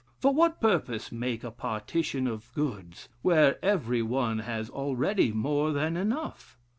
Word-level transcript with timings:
For 0.17 0.33
what 0.33 0.59
purpose 0.59 1.11
make 1.11 1.43
a 1.43 1.51
partition 1.51 2.25
of 2.25 2.51
goods, 2.55 3.07
where 3.21 3.63
every 3.63 4.01
one 4.01 4.39
has 4.39 4.67
already 4.67 5.31
more 5.31 5.71
than 5.73 5.95
enough? 5.95 6.57